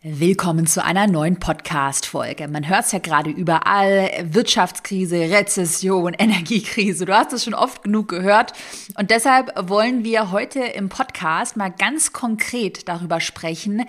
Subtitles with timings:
[0.00, 2.46] Willkommen zu einer neuen Podcast-Folge.
[2.46, 4.08] Man hört es ja gerade überall.
[4.30, 7.04] Wirtschaftskrise, Rezession, Energiekrise.
[7.04, 8.52] Du hast es schon oft genug gehört.
[8.96, 13.86] Und deshalb wollen wir heute im Podcast mal ganz konkret darüber sprechen,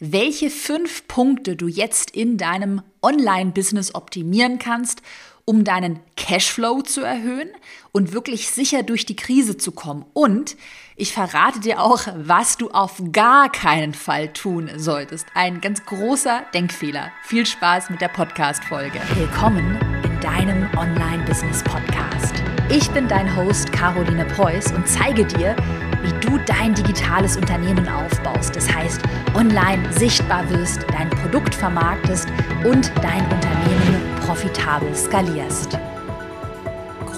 [0.00, 5.00] welche fünf Punkte du jetzt in deinem Online-Business optimieren kannst,
[5.44, 7.50] um deinen Cashflow zu erhöhen
[7.92, 10.06] und wirklich sicher durch die Krise zu kommen.
[10.12, 10.56] Und
[10.96, 15.26] ich verrate dir auch, was du auf gar keinen Fall tun solltest.
[15.34, 17.10] Ein ganz großer Denkfehler.
[17.22, 19.00] Viel Spaß mit der Podcast-Folge.
[19.14, 22.42] Willkommen in deinem Online-Business-Podcast.
[22.68, 25.56] Ich bin dein Host Caroline Preuß und zeige dir,
[26.02, 28.54] wie du dein digitales Unternehmen aufbaust.
[28.56, 29.00] Das heißt,
[29.34, 32.28] online sichtbar wirst, dein Produkt vermarktest
[32.64, 35.78] und dein Unternehmen profitabel skalierst.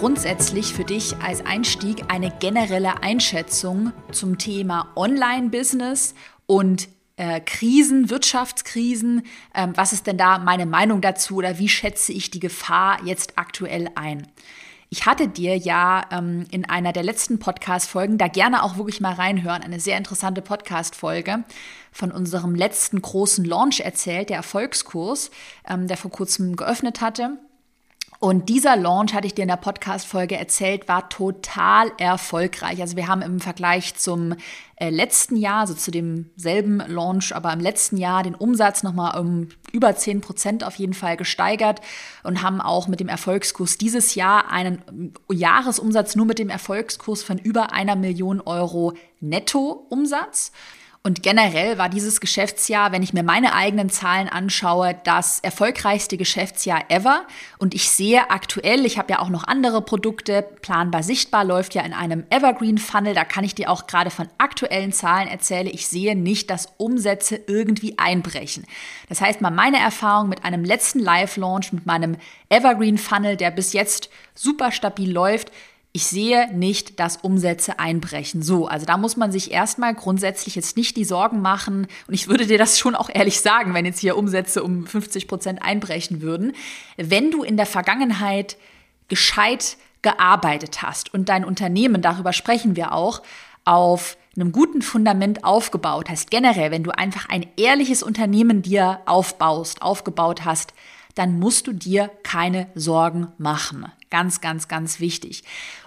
[0.04, 6.14] Grundsätzlich für dich als Einstieg eine generelle Einschätzung zum Thema Online-Business
[6.44, 9.22] und äh, Krisen, Wirtschaftskrisen.
[9.54, 13.38] Ähm, was ist denn da meine Meinung dazu oder wie schätze ich die Gefahr jetzt
[13.38, 14.28] aktuell ein?
[14.90, 19.14] Ich hatte dir ja ähm, in einer der letzten Podcast-Folgen, da gerne auch wirklich mal
[19.14, 21.44] reinhören, eine sehr interessante Podcast-Folge
[21.92, 25.30] von unserem letzten großen Launch erzählt, der Erfolgskurs,
[25.66, 27.38] ähm, der vor kurzem geöffnet hatte.
[28.20, 32.80] Und dieser Launch, hatte ich dir in der Podcast-Folge erzählt, war total erfolgreich.
[32.80, 34.34] Also wir haben im Vergleich zum
[34.76, 39.48] äh, letzten Jahr, also zu demselben Launch, aber im letzten Jahr den Umsatz nochmal um
[39.72, 41.80] über 10 Prozent auf jeden Fall gesteigert
[42.22, 47.38] und haben auch mit dem Erfolgskurs dieses Jahr einen Jahresumsatz nur mit dem Erfolgskurs von
[47.38, 50.52] über einer Million Euro Nettoumsatz.
[51.06, 56.84] Und generell war dieses Geschäftsjahr, wenn ich mir meine eigenen Zahlen anschaue, das erfolgreichste Geschäftsjahr
[56.88, 57.26] ever.
[57.58, 61.82] Und ich sehe aktuell, ich habe ja auch noch andere Produkte, planbar sichtbar läuft ja
[61.82, 65.88] in einem Evergreen Funnel, da kann ich dir auch gerade von aktuellen Zahlen erzählen, ich
[65.88, 68.64] sehe nicht, dass Umsätze irgendwie einbrechen.
[69.10, 72.16] Das heißt mal meine Erfahrung mit einem letzten Live-Launch, mit meinem
[72.48, 75.52] Evergreen Funnel, der bis jetzt super stabil läuft,
[75.96, 78.42] ich sehe nicht, dass Umsätze einbrechen.
[78.42, 81.86] So, also da muss man sich erstmal grundsätzlich jetzt nicht die Sorgen machen.
[82.08, 85.28] Und ich würde dir das schon auch ehrlich sagen, wenn jetzt hier Umsätze um 50
[85.28, 86.52] Prozent einbrechen würden.
[86.96, 88.56] Wenn du in der Vergangenheit
[89.06, 93.22] gescheit gearbeitet hast und dein Unternehmen, darüber sprechen wir auch,
[93.64, 99.80] auf einem guten Fundament aufgebaut hast, generell, wenn du einfach ein ehrliches Unternehmen dir aufbaust,
[99.80, 100.74] aufgebaut hast,
[101.14, 103.86] dann musst du dir keine Sorgen machen.
[104.10, 105.42] Ganz, ganz, ganz wichtig.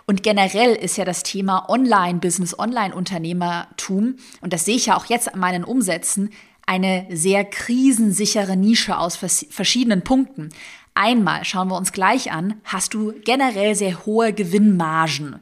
[0.06, 5.34] Und generell ist ja das Thema Online-Business, Online-Unternehmertum, und das sehe ich ja auch jetzt
[5.34, 6.30] an meinen Umsätzen,
[6.66, 10.50] eine sehr krisensichere Nische aus verschiedenen Punkten.
[10.94, 15.40] Einmal schauen wir uns gleich an, hast du generell sehr hohe Gewinnmargen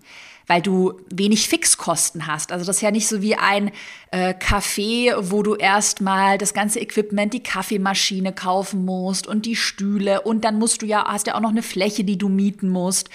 [0.48, 2.52] weil du wenig Fixkosten hast.
[2.52, 3.72] Also das ist ja nicht so wie ein
[4.12, 10.22] äh, Café, wo du erstmal das ganze Equipment, die Kaffeemaschine kaufen musst und die Stühle
[10.22, 13.10] und dann musst du ja, hast ja auch noch eine Fläche, die du mieten musst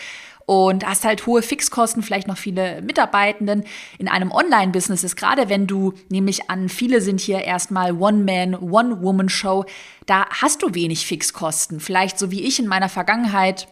[0.50, 3.62] und hast halt hohe Fixkosten, vielleicht noch viele Mitarbeitenden.
[3.98, 9.64] In einem Online-Business ist gerade, wenn du nämlich an viele sind hier erstmal One-Man, One-Woman-Show,
[10.06, 11.78] da hast du wenig Fixkosten.
[11.78, 13.68] Vielleicht so wie ich in meiner Vergangenheit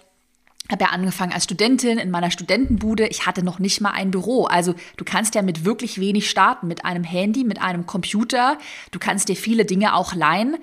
[0.70, 3.06] habe ja angefangen als Studentin in meiner Studentenbude.
[3.08, 4.44] Ich hatte noch nicht mal ein Büro.
[4.44, 8.58] Also du kannst ja mit wirklich wenig starten, mit einem Handy, mit einem Computer.
[8.90, 10.56] Du kannst dir viele Dinge auch leihen.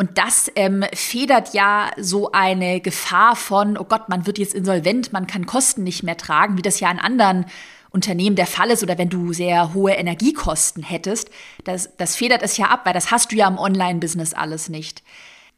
[0.00, 5.12] Und das ähm, federt ja so eine Gefahr von, oh Gott, man wird jetzt insolvent,
[5.12, 7.46] man kann Kosten nicht mehr tragen, wie das ja in anderen
[7.90, 11.30] Unternehmen der Fall ist oder wenn du sehr hohe Energiekosten hättest.
[11.64, 15.02] Das, das federt es ja ab, weil das hast du ja im Online-Business alles nicht.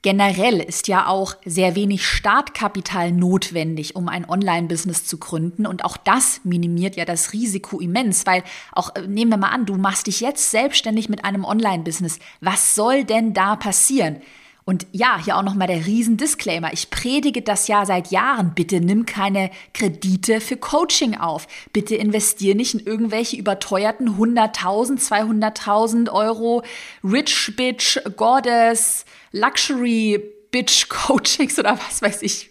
[0.02, 5.66] Generell ist ja auch sehr wenig Startkapital notwendig, um ein Online-Business zu gründen.
[5.66, 9.66] Und auch das minimiert ja das Risiko immens, weil auch, äh, nehmen wir mal an,
[9.66, 12.18] du machst dich jetzt selbstständig mit einem Online-Business.
[12.40, 14.22] Was soll denn da passieren?
[14.70, 16.72] Und ja, hier auch nochmal der Riesen-Disclaimer.
[16.72, 18.52] Ich predige das ja seit Jahren.
[18.54, 21.48] Bitte nimm keine Kredite für Coaching auf.
[21.72, 26.62] Bitte investier nicht in irgendwelche überteuerten 100.000, 200.000 Euro
[27.02, 30.22] Rich Bitch Goddess Luxury
[30.52, 32.50] Bitch Coachings oder was weiß ich.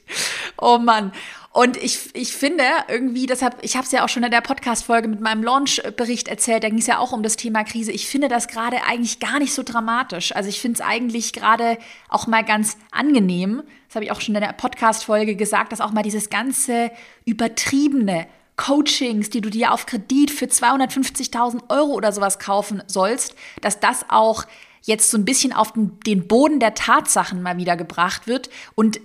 [0.57, 1.13] Oh Mann.
[1.51, 5.07] Und ich, ich finde irgendwie, deshalb, ich habe es ja auch schon in der Podcast-Folge
[5.07, 7.91] mit meinem Launch-Bericht erzählt, da ging es ja auch um das Thema Krise.
[7.91, 10.35] Ich finde das gerade eigentlich gar nicht so dramatisch.
[10.35, 14.35] Also ich finde es eigentlich gerade auch mal ganz angenehm, das habe ich auch schon
[14.35, 16.91] in der Podcast-Folge gesagt, dass auch mal dieses ganze
[17.25, 23.79] übertriebene Coachings, die du dir auf Kredit für 250.000 Euro oder sowas kaufen sollst, dass
[23.79, 24.43] das auch
[24.83, 28.99] jetzt so ein bisschen auf den, den Boden der Tatsachen mal wieder gebracht wird und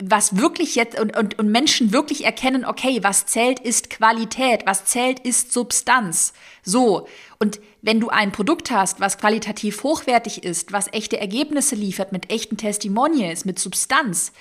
[0.00, 4.84] was wirklich jetzt und, und, und Menschen wirklich erkennen, okay, was zählt ist Qualität, was
[4.84, 6.32] zählt ist Substanz.
[6.62, 7.08] So.
[7.40, 12.30] Und wenn du ein Produkt hast, was qualitativ hochwertig ist, was echte Ergebnisse liefert, mit
[12.30, 14.32] echten Testimonials, mit Substanz,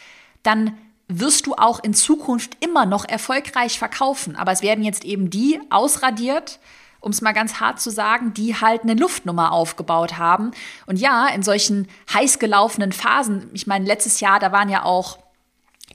[0.44, 0.78] dann
[1.08, 4.36] wirst du auch in Zukunft immer noch erfolgreich verkaufen.
[4.36, 6.60] Aber es werden jetzt eben die ausradiert,
[7.00, 10.52] um es mal ganz hart zu sagen, die halt eine Luftnummer aufgebaut haben.
[10.86, 15.18] Und ja, in solchen heiß gelaufenen Phasen, ich meine, letztes Jahr, da waren ja auch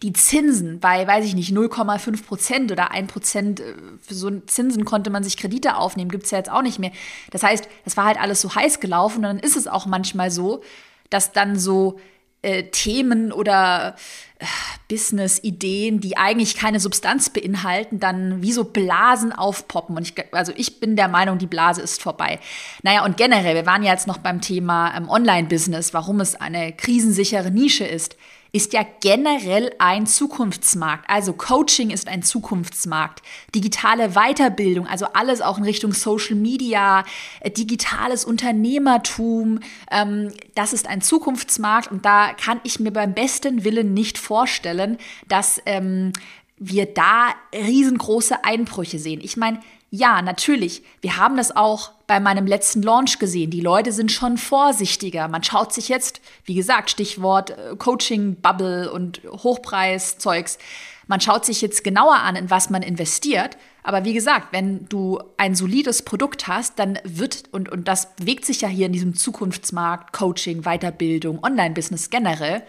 [0.03, 4.85] die Zinsen bei, weiß ich nicht, 0,5 Prozent oder 1 Prozent, äh, für so Zinsen
[4.85, 6.93] konnte man sich Kredite aufnehmen, gibt es ja jetzt auch nicht mehr.
[7.31, 10.31] Das heißt, das war halt alles so heiß gelaufen und dann ist es auch manchmal
[10.31, 10.63] so,
[11.11, 12.01] dass dann so
[12.43, 13.95] äh, Themen oder
[14.41, 14.45] äh,
[14.89, 19.97] Business-Ideen, die eigentlich keine Substanz beinhalten, dann wie so Blasen aufpoppen.
[19.97, 22.41] Und ich, also ich bin der Meinung, die Blase ist vorbei.
[22.83, 26.73] Naja, und generell, wir waren ja jetzt noch beim Thema ähm, Online-Business, warum es eine
[26.73, 28.17] krisensichere Nische ist
[28.53, 31.09] ist ja generell ein Zukunftsmarkt.
[31.09, 33.23] Also Coaching ist ein Zukunftsmarkt.
[33.55, 37.05] Digitale Weiterbildung, also alles auch in Richtung Social Media,
[37.41, 39.61] äh, digitales Unternehmertum,
[39.91, 44.99] ähm, das ist ein Zukunftsmarkt und da kann ich mir beim besten Willen nicht vorstellen,
[45.29, 46.13] dass ähm,
[46.59, 49.21] wir da riesengroße Einbrüche sehen.
[49.23, 49.61] Ich meine,
[49.91, 50.83] ja, natürlich.
[51.01, 53.51] Wir haben das auch bei meinem letzten Launch gesehen.
[53.51, 55.29] Die Leute sind schon vorsichtiger.
[55.29, 60.59] Man schaut sich jetzt, wie gesagt, Stichwort äh, Coaching-Bubble und Hochpreis-Zeugs.
[61.07, 63.57] Man schaut sich jetzt genauer an, in was man investiert.
[63.83, 68.45] Aber wie gesagt, wenn du ein solides Produkt hast, dann wird, und, und das bewegt
[68.45, 72.63] sich ja hier in diesem Zukunftsmarkt, Coaching, Weiterbildung, Online-Business generell,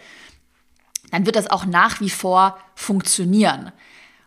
[1.10, 3.72] dann wird das auch nach wie vor funktionieren.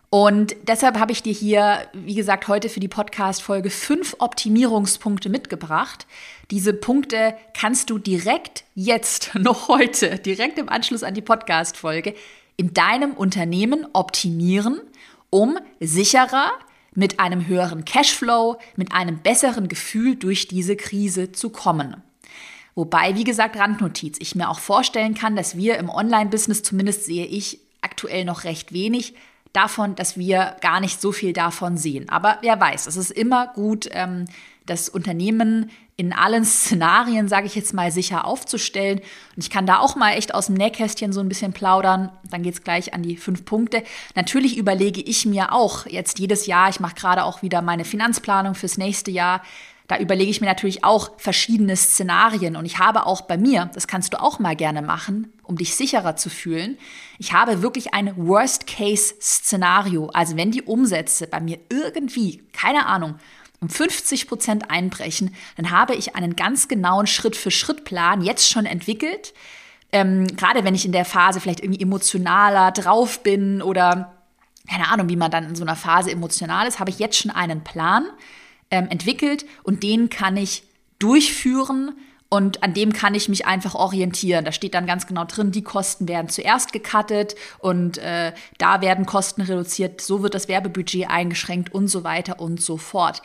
[0.09, 6.07] Und deshalb habe ich dir hier, wie gesagt, heute für die Podcast-Folge fünf Optimierungspunkte mitgebracht.
[6.49, 12.13] Diese Punkte kannst du direkt jetzt, noch heute, direkt im Anschluss an die Podcast-Folge
[12.55, 14.79] in deinem Unternehmen optimieren,
[15.29, 16.51] um sicherer,
[16.95, 22.01] mit einem höheren Cashflow, mit einem besseren Gefühl durch diese Krise zu kommen.
[22.73, 27.25] Wobei, wie gesagt, Randnotiz, ich mir auch vorstellen kann, dass wir im Online-Business, zumindest sehe
[27.27, 29.13] ich aktuell noch recht wenig,
[29.57, 32.09] davon, dass wir gar nicht so viel davon sehen.
[32.09, 34.25] Aber wer weiß, es ist immer gut, ähm,
[34.67, 38.99] das Unternehmen in allen Szenarien, sage ich jetzt mal, sicher aufzustellen.
[38.99, 42.11] Und ich kann da auch mal echt aus dem Nähkästchen so ein bisschen plaudern.
[42.29, 43.81] Dann geht es gleich an die fünf Punkte.
[44.13, 48.53] Natürlich überlege ich mir auch jetzt jedes Jahr, ich mache gerade auch wieder meine Finanzplanung
[48.53, 49.41] fürs nächste Jahr,
[49.87, 53.87] da überlege ich mir natürlich auch verschiedene Szenarien und ich habe auch bei mir, das
[53.87, 56.77] kannst du auch mal gerne machen, um dich sicherer zu fühlen,
[57.19, 60.07] ich habe wirklich ein Worst-Case-Szenario.
[60.07, 63.15] Also wenn die Umsätze bei mir irgendwie, keine Ahnung,
[63.59, 69.33] um 50 Prozent einbrechen, dann habe ich einen ganz genauen Schritt-für-Schritt-Plan jetzt schon entwickelt.
[69.91, 74.13] Ähm, gerade wenn ich in der Phase vielleicht irgendwie emotionaler drauf bin oder
[74.69, 77.31] keine Ahnung, wie man dann in so einer Phase emotional ist, habe ich jetzt schon
[77.31, 78.05] einen Plan
[78.71, 80.63] ähm, entwickelt und den kann ich
[80.99, 81.93] durchführen
[82.29, 84.43] und an dem kann ich mich einfach orientieren.
[84.43, 89.05] Da steht dann ganz genau drin, die Kosten werden zuerst gecuttet und äh, da werden
[89.05, 93.21] Kosten reduziert, so wird das Werbebudget eingeschränkt und so weiter und so fort.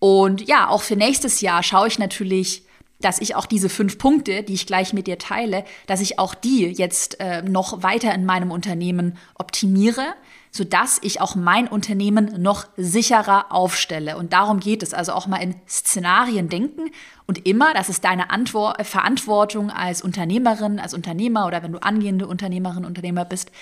[0.00, 2.64] Und ja, auch für nächstes Jahr schaue ich natürlich,
[3.00, 6.34] dass ich auch diese fünf Punkte, die ich gleich mit dir teile, dass ich auch
[6.34, 10.14] die jetzt äh, noch weiter in meinem Unternehmen optimiere
[10.50, 14.16] sodass ich auch mein Unternehmen noch sicherer aufstelle.
[14.16, 16.90] Und darum geht es also auch mal in Szenarien denken
[17.26, 22.26] und immer, das ist deine Antwort, Verantwortung als Unternehmerin, als Unternehmer oder wenn du angehende
[22.26, 23.52] Unternehmerin, Unternehmer bist,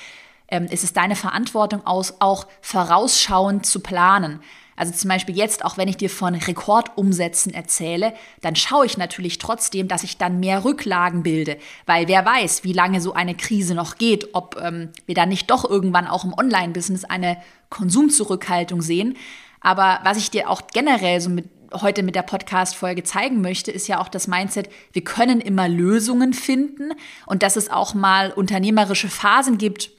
[0.48, 4.40] ähm, ist es deine Verantwortung aus, auch vorausschauend zu planen.
[4.78, 9.38] Also zum Beispiel jetzt, auch wenn ich dir von Rekordumsätzen erzähle, dann schaue ich natürlich
[9.38, 13.74] trotzdem, dass ich dann mehr Rücklagen bilde, weil wer weiß, wie lange so eine Krise
[13.74, 17.38] noch geht, ob ähm, wir dann nicht doch irgendwann auch im Online-Business eine
[17.70, 19.16] Konsumzurückhaltung sehen.
[19.60, 23.88] Aber was ich dir auch generell so mit heute mit der Podcast-Folge zeigen möchte, ist
[23.88, 26.92] ja auch das Mindset, wir können immer Lösungen finden
[27.26, 29.90] und dass es auch mal unternehmerische Phasen gibt,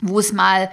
[0.00, 0.70] wo es mal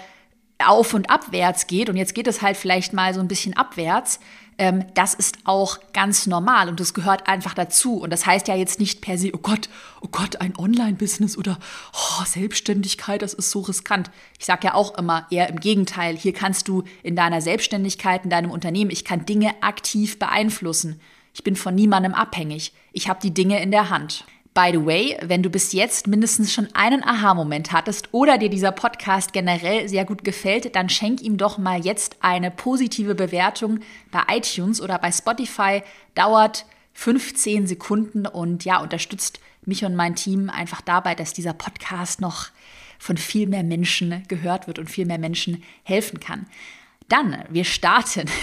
[0.66, 4.20] auf und abwärts geht und jetzt geht es halt vielleicht mal so ein bisschen abwärts,
[4.60, 7.96] ähm, das ist auch ganz normal und das gehört einfach dazu.
[8.02, 9.70] Und das heißt ja jetzt nicht per se, oh Gott,
[10.02, 11.58] oh Gott, ein Online-Business oder
[11.94, 14.12] oh, Selbstständigkeit, das ist so riskant.
[14.38, 18.30] Ich sage ja auch immer eher im Gegenteil, hier kannst du in deiner Selbstständigkeit, in
[18.30, 21.00] deinem Unternehmen, ich kann Dinge aktiv beeinflussen.
[21.34, 22.74] Ich bin von niemandem abhängig.
[22.92, 24.26] Ich habe die Dinge in der Hand.
[24.54, 28.72] By the way, wenn du bis jetzt mindestens schon einen Aha-Moment hattest oder dir dieser
[28.72, 33.80] Podcast generell sehr gut gefällt, dann schenk ihm doch mal jetzt eine positive Bewertung
[34.12, 35.84] bei iTunes oder bei Spotify.
[36.16, 42.20] Dauert 15 Sekunden und ja, unterstützt mich und mein Team einfach dabei, dass dieser Podcast
[42.20, 42.48] noch
[42.98, 46.48] von viel mehr Menschen gehört wird und viel mehr Menschen helfen kann.
[47.10, 48.28] Dann, wir starten.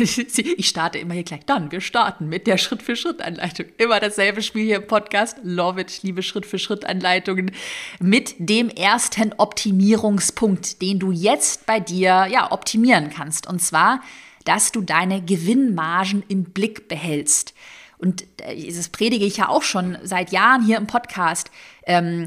[0.59, 1.45] Ich starte immer hier gleich.
[1.47, 3.67] Dann, wir starten mit der Schritt-für-Schritt-Anleitung.
[3.79, 5.39] Immer dasselbe Spiel hier im Podcast.
[5.45, 5.91] Love it.
[5.91, 7.53] Ich liebe Schritt-für-Schritt-Anleitungen.
[8.01, 13.47] Mit dem ersten Optimierungspunkt, den du jetzt bei dir, ja, optimieren kannst.
[13.47, 14.01] Und zwar,
[14.45, 17.55] dass du deine Gewinnmargen im Blick behältst.
[17.99, 21.51] Und äh, das predige ich ja auch schon seit Jahren hier im Podcast.
[21.87, 22.27] Ähm,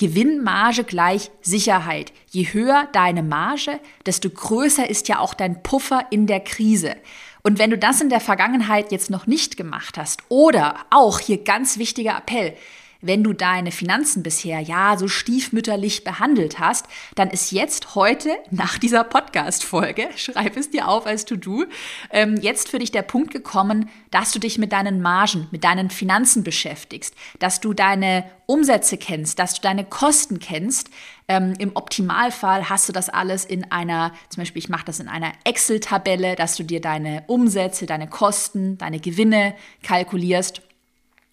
[0.00, 2.14] Gewinnmarge gleich Sicherheit.
[2.30, 6.96] Je höher deine Marge, desto größer ist ja auch dein Puffer in der Krise.
[7.42, 11.44] Und wenn du das in der Vergangenheit jetzt noch nicht gemacht hast oder auch hier
[11.44, 12.56] ganz wichtiger Appell,
[13.00, 18.78] wenn du deine Finanzen bisher ja so stiefmütterlich behandelt hast, dann ist jetzt heute nach
[18.78, 21.64] dieser Podcast-Folge, schreib es dir auf als To-Do,
[22.10, 25.90] ähm, jetzt für dich der Punkt gekommen, dass du dich mit deinen Margen, mit deinen
[25.90, 30.90] Finanzen beschäftigst, dass du deine Umsätze kennst, dass du deine Kosten kennst.
[31.28, 35.08] Ähm, Im Optimalfall hast du das alles in einer, zum Beispiel ich mache das in
[35.08, 39.54] einer Excel-Tabelle, dass du dir deine Umsätze, deine Kosten, deine Gewinne
[39.84, 40.62] kalkulierst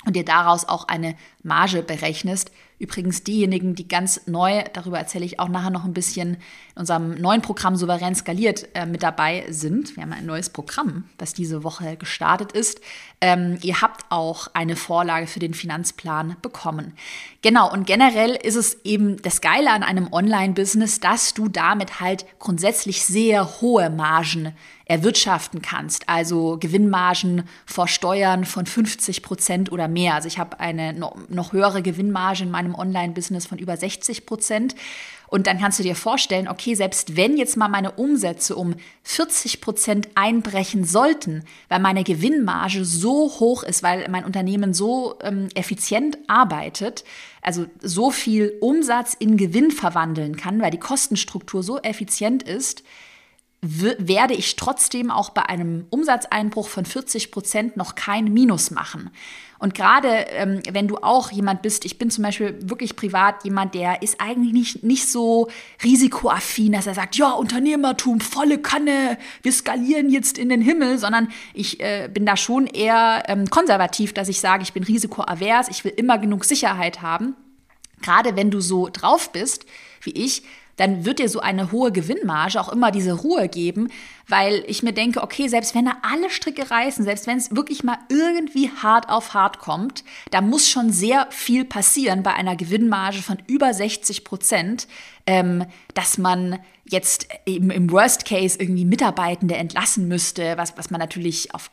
[0.07, 2.51] und dir daraus auch eine Marge berechnest.
[2.79, 6.35] Übrigens diejenigen, die ganz neu, darüber erzähle ich auch nachher noch ein bisschen,
[6.75, 9.95] in unserem neuen Programm Souverän skaliert äh, mit dabei sind.
[9.95, 12.79] Wir haben ein neues Programm, das diese Woche gestartet ist.
[13.19, 16.93] Ähm, ihr habt auch eine Vorlage für den Finanzplan bekommen.
[17.41, 22.25] Genau, und generell ist es eben das Geile an einem Online-Business, dass du damit halt
[22.37, 24.53] grundsätzlich sehr hohe Margen
[24.87, 26.07] erwirtschaften kannst.
[26.07, 30.15] Also Gewinnmargen vor Steuern von 50 Prozent oder mehr.
[30.15, 34.75] Also ich habe eine noch höhere Gewinnmarge in meinem Online-Business von über 60 Prozent.
[35.29, 39.59] Und dann kannst du dir vorstellen, okay, selbst wenn jetzt mal meine Umsätze um 40
[39.59, 46.17] Prozent einbrechen sollten, weil meine Gewinnmarge so hoch ist, weil mein Unternehmen so ähm, effizient
[46.27, 47.03] arbeitet,
[47.41, 52.83] also so viel Umsatz in Gewinn verwandeln kann, weil die Kostenstruktur so effizient ist,
[53.61, 59.09] werde ich trotzdem auch bei einem Umsatzeinbruch von 40 Prozent noch kein Minus machen.
[59.59, 63.73] Und gerade ähm, wenn du auch jemand bist, ich bin zum Beispiel wirklich privat jemand,
[63.73, 65.49] der ist eigentlich nicht, nicht so
[65.83, 71.29] risikoaffin, dass er sagt, ja, Unternehmertum, volle Kanne, wir skalieren jetzt in den Himmel, sondern
[71.55, 75.83] ich äh, bin da schon eher ähm, konservativ, dass ich sage, ich bin risikoavers, ich
[75.83, 77.35] will immer genug Sicherheit haben.
[78.03, 79.65] Gerade wenn du so drauf bist,
[80.01, 80.43] wie ich,
[80.77, 83.89] dann wird dir so eine hohe Gewinnmarge auch immer diese Ruhe geben,
[84.27, 87.83] weil ich mir denke, okay, selbst wenn da alle Stricke reißen, selbst wenn es wirklich
[87.83, 93.21] mal irgendwie hart auf hart kommt, da muss schon sehr viel passieren bei einer Gewinnmarge
[93.21, 94.87] von über 60 Prozent,
[95.25, 100.99] ähm, dass man jetzt eben im Worst Case irgendwie Mitarbeitende entlassen müsste, was, was man
[100.99, 101.69] natürlich auf,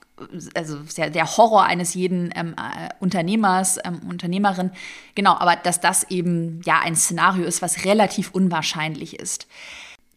[0.54, 4.70] also der, Horror eines jeden ähm, äh, Unternehmers, ähm, Unternehmerin,
[5.14, 9.46] genau, aber dass das eben ja ein Szenario ist, was relativ unwahrscheinlich ist.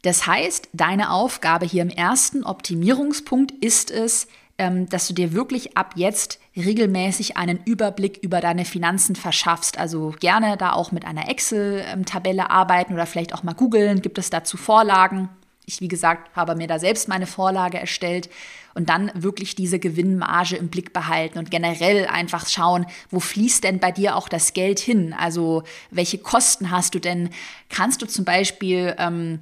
[0.01, 4.27] Das heißt, deine Aufgabe hier im ersten Optimierungspunkt ist es,
[4.58, 9.77] ähm, dass du dir wirklich ab jetzt regelmäßig einen Überblick über deine Finanzen verschaffst.
[9.77, 14.01] Also gerne da auch mit einer Excel-Tabelle arbeiten oder vielleicht auch mal googeln.
[14.01, 15.30] Gibt es dazu Vorlagen?
[15.66, 18.30] Ich, wie gesagt, habe mir da selbst meine Vorlage erstellt
[18.74, 23.80] und dann wirklich diese Gewinnmarge im Blick behalten und generell einfach schauen, wo fließt denn
[23.80, 25.13] bei dir auch das Geld hin?
[25.13, 27.32] Also welche Kosten hast du denn?
[27.70, 29.39] Kannst du zum Beispiel ähm,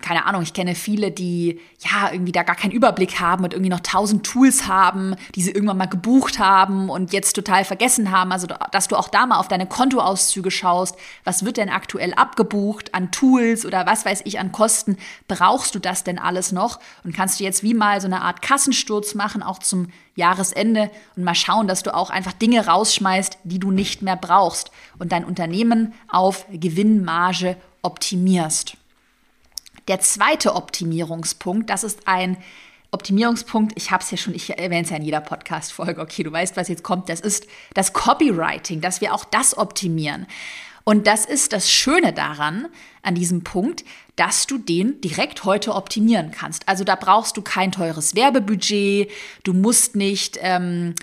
[0.00, 3.70] keine Ahnung, ich kenne viele, die ja irgendwie da gar keinen Überblick haben und irgendwie
[3.70, 8.30] noch tausend Tools haben, die sie irgendwann mal gebucht haben und jetzt total vergessen haben.
[8.30, 10.96] Also, dass du auch da mal auf deine Kontoauszüge schaust.
[11.24, 14.98] Was wird denn aktuell abgebucht an Tools oder was weiß ich an Kosten?
[15.26, 16.78] Brauchst du das denn alles noch?
[17.02, 21.24] Und kannst du jetzt wie mal so eine Art Kassensturz machen, auch zum Jahresende und
[21.24, 25.24] mal schauen, dass du auch einfach Dinge rausschmeißt, die du nicht mehr brauchst und dein
[25.24, 28.76] Unternehmen auf Gewinnmarge optimierst.
[29.88, 32.36] Der zweite Optimierungspunkt, das ist ein
[32.90, 36.32] Optimierungspunkt, ich habe es ja schon, ich erwähne es ja in jeder Podcast-Folge, okay, du
[36.32, 40.26] weißt, was jetzt kommt, das ist das Copywriting, dass wir auch das optimieren.
[40.84, 42.68] Und das ist das Schöne daran,
[43.02, 43.84] an diesem Punkt,
[44.16, 46.66] dass du den direkt heute optimieren kannst.
[46.66, 49.10] Also da brauchst du kein teures Werbebudget,
[49.44, 50.94] du musst nicht ähm,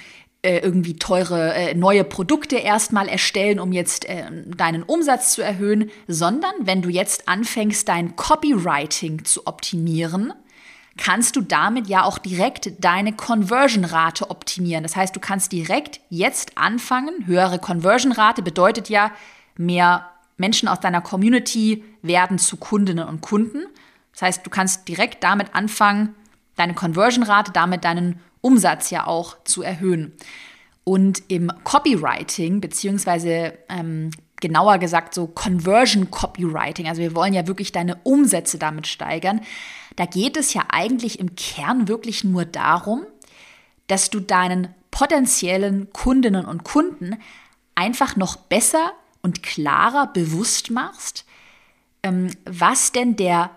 [0.45, 5.89] äh, irgendwie teure äh, neue Produkte erstmal erstellen, um jetzt äh, deinen Umsatz zu erhöhen,
[6.07, 10.33] sondern wenn du jetzt anfängst, dein Copywriting zu optimieren,
[10.97, 14.83] kannst du damit ja auch direkt deine Conversion-Rate optimieren.
[14.83, 17.25] Das heißt, du kannst direkt jetzt anfangen.
[17.25, 19.11] Höhere Conversion-Rate bedeutet ja,
[19.57, 23.65] mehr Menschen aus deiner Community werden zu Kundinnen und Kunden.
[24.13, 26.15] Das heißt, du kannst direkt damit anfangen,
[26.55, 30.13] deine Conversion-Rate, damit deinen Umsatz ja auch zu erhöhen.
[30.83, 36.87] Und im Copywriting beziehungsweise ähm, genauer gesagt so Conversion Copywriting.
[36.87, 39.41] Also wir wollen ja wirklich deine Umsätze damit steigern.
[39.95, 43.05] Da geht es ja eigentlich im Kern wirklich nur darum,
[43.87, 47.17] dass du deinen potenziellen Kundinnen und Kunden
[47.75, 51.25] einfach noch besser und klarer bewusst machst,
[52.03, 53.49] ähm, was denn der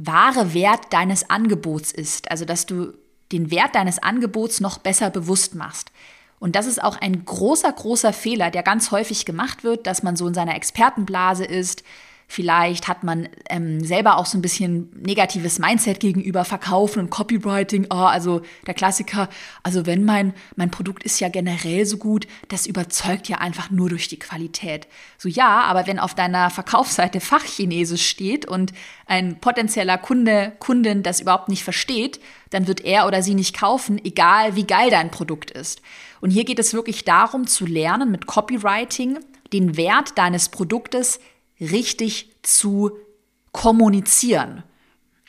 [0.00, 2.30] wahre Wert deines Angebots ist.
[2.30, 2.94] Also dass du
[3.32, 5.92] den Wert deines Angebots noch besser bewusst machst.
[6.38, 10.16] Und das ist auch ein großer, großer Fehler, der ganz häufig gemacht wird, dass man
[10.16, 11.84] so in seiner Expertenblase ist,
[12.32, 17.88] Vielleicht hat man ähm, selber auch so ein bisschen negatives Mindset gegenüber Verkaufen und Copywriting.
[17.90, 19.28] Oh, also der Klassiker,
[19.64, 23.88] also wenn mein, mein Produkt ist ja generell so gut, das überzeugt ja einfach nur
[23.88, 24.86] durch die Qualität.
[25.18, 28.72] So ja, aber wenn auf deiner Verkaufsseite Fachchinesisch steht und
[29.06, 32.20] ein potenzieller Kunde, Kundin das überhaupt nicht versteht,
[32.50, 35.82] dann wird er oder sie nicht kaufen, egal wie geil dein Produkt ist.
[36.20, 39.18] Und hier geht es wirklich darum zu lernen, mit Copywriting
[39.52, 41.18] den Wert deines Produktes
[41.60, 42.92] richtig zu
[43.52, 44.62] kommunizieren.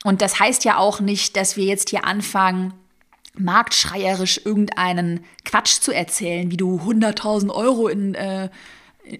[0.04, 2.74] Und das heißt ja auch nicht, dass wir jetzt hier anfangen,
[3.34, 8.50] marktschreierisch irgendeinen Quatsch zu erzählen, wie du 100.000 Euro in, äh,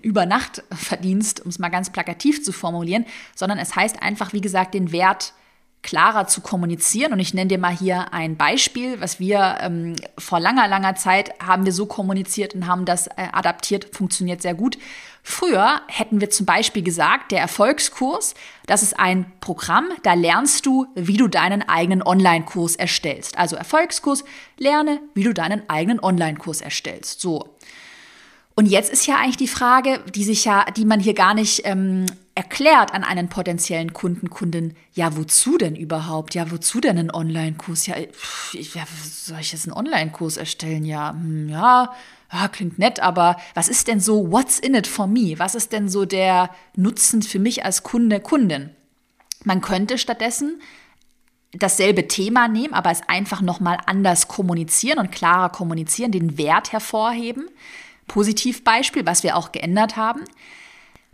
[0.03, 4.41] über Nacht verdienst, um es mal ganz plakativ zu formulieren, sondern es heißt einfach, wie
[4.41, 5.33] gesagt, den Wert
[5.83, 7.13] klarer zu kommunizieren.
[7.13, 11.35] Und ich nenne dir mal hier ein Beispiel, was wir ähm, vor langer, langer Zeit
[11.41, 14.79] haben wir so kommuniziert und haben das äh, adaptiert, funktioniert sehr gut.
[15.25, 18.35] Früher hätten wir zum Beispiel gesagt, der Erfolgskurs,
[18.67, 23.39] das ist ein Programm, da lernst du, wie du deinen eigenen Online-Kurs erstellst.
[23.39, 24.25] Also Erfolgskurs,
[24.59, 27.21] lerne, wie du deinen eigenen Online-Kurs erstellst.
[27.21, 27.57] So.
[28.55, 31.63] Und jetzt ist ja eigentlich die Frage, die sich ja, die man hier gar nicht
[31.65, 36.35] ähm, erklärt an einen potenziellen Kunden, Kundin, ja, wozu denn überhaupt?
[36.35, 37.87] Ja, wozu denn ein Online-Kurs?
[37.87, 40.85] Ja, ja, soll ich jetzt einen Online-Kurs erstellen?
[40.85, 41.93] Ja, hm, ja,
[42.33, 45.39] ja, klingt nett, aber was ist denn so, what's in it for me?
[45.39, 48.71] Was ist denn so der Nutzen für mich als Kunde, Kundin?
[49.45, 50.61] Man könnte stattdessen
[51.53, 57.49] dasselbe Thema nehmen, aber es einfach nochmal anders kommunizieren und klarer kommunizieren, den Wert hervorheben.
[58.13, 60.21] Positivbeispiel, was wir auch geändert haben.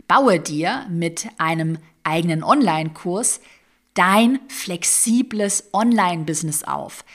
[0.09, 3.39] Baue dir mit einem eigenen Online-Kurs
[3.93, 7.05] dein flexibles Online-Business auf,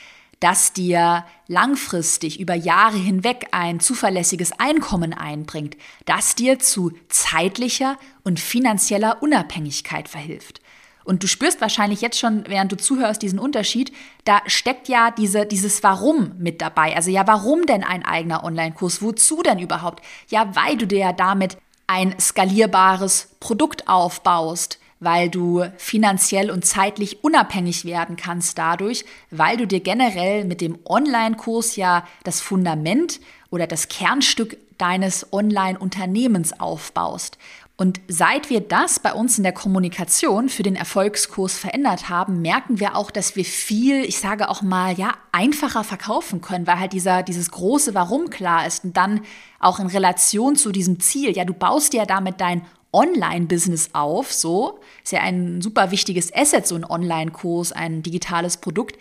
[0.41, 8.41] das dir langfristig über Jahre hinweg ein zuverlässiges Einkommen einbringt, das dir zu zeitlicher und
[8.41, 10.63] finanzieller Unabhängigkeit verhilft.
[11.05, 13.93] Und du spürst wahrscheinlich jetzt schon, während du zuhörst, diesen Unterschied.
[14.25, 16.97] Da steckt ja diese, dieses Warum mit dabei.
[16.97, 19.03] Also ja, warum denn ein eigener Online-Kurs?
[19.03, 20.03] Wozu denn überhaupt?
[20.29, 27.23] Ja, weil du dir ja damit ein skalierbares Produkt aufbaust, weil du finanziell und zeitlich
[27.23, 33.67] unabhängig werden kannst dadurch, weil du dir generell mit dem Online-Kurs ja das Fundament oder
[33.67, 37.39] das Kernstück deines Online-Unternehmens aufbaust.
[37.77, 42.79] Und seit wir das bei uns in der Kommunikation für den Erfolgskurs verändert haben, merken
[42.79, 46.93] wir auch, dass wir viel, ich sage auch mal, ja, einfacher verkaufen können, weil halt
[46.93, 49.23] dieser, dieses große Warum klar ist und dann
[49.59, 51.37] auch in Relation zu diesem Ziel.
[51.37, 56.33] Ja, du baust dir ja damit dein Online-Business auf, so, ist ja ein super wichtiges
[56.33, 58.97] Asset, so ein Online-Kurs, ein digitales Produkt,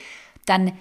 [0.47, 0.71] dann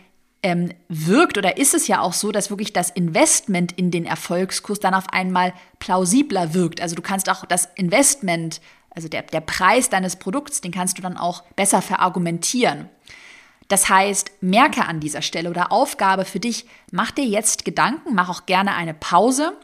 [0.42, 4.80] ähm, wirkt oder ist es ja auch so, dass wirklich das Investment in den Erfolgskurs
[4.80, 6.80] dann auf einmal plausibler wirkt.
[6.80, 11.02] Also du kannst auch das Investment, also der, der Preis deines Produkts, den kannst du
[11.02, 12.88] dann auch besser verargumentieren.
[13.68, 18.28] Das heißt, merke an dieser Stelle oder Aufgabe für dich, mach dir jetzt Gedanken, mach
[18.28, 19.56] auch gerne eine Pause,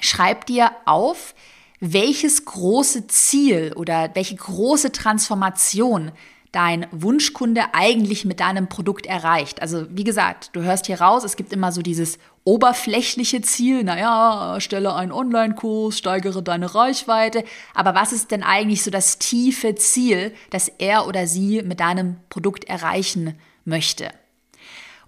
[0.00, 1.34] schreib dir auf,
[1.78, 6.12] welches große Ziel oder welche große Transformation
[6.52, 9.62] dein Wunschkunde eigentlich mit deinem Produkt erreicht.
[9.62, 14.60] Also wie gesagt, du hörst hier raus, es gibt immer so dieses oberflächliche Ziel, naja,
[14.60, 17.44] stelle einen Online-Kurs, steigere deine Reichweite.
[17.74, 22.16] Aber was ist denn eigentlich so das tiefe Ziel, das er oder sie mit deinem
[22.28, 24.10] Produkt erreichen möchte?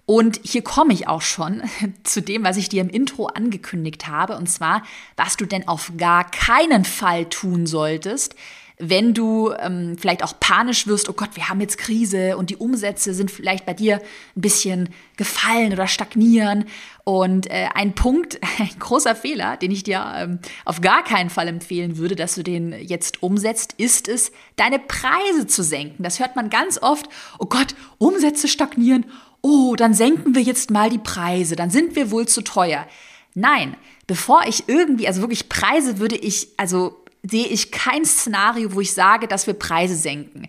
[0.05, 1.63] Und hier komme ich auch schon
[2.03, 4.83] zu dem, was ich dir im Intro angekündigt habe, und zwar,
[5.15, 8.35] was du denn auf gar keinen Fall tun solltest,
[8.79, 12.57] wenn du ähm, vielleicht auch panisch wirst, oh Gott, wir haben jetzt Krise und die
[12.57, 14.01] Umsätze sind vielleicht bei dir
[14.35, 16.65] ein bisschen gefallen oder stagnieren.
[17.03, 21.47] Und äh, ein Punkt, ein großer Fehler, den ich dir ähm, auf gar keinen Fall
[21.47, 26.03] empfehlen würde, dass du den jetzt umsetzt, ist es, deine Preise zu senken.
[26.03, 27.07] Das hört man ganz oft,
[27.39, 29.05] oh Gott, Umsätze stagnieren,
[29.41, 32.87] oh, dann senken wir jetzt mal die Preise, dann sind wir wohl zu teuer.
[33.35, 33.75] Nein,
[34.07, 38.93] bevor ich irgendwie, also wirklich Preise würde ich, also sehe ich kein Szenario, wo ich
[38.93, 40.47] sage, dass wir Preise senken.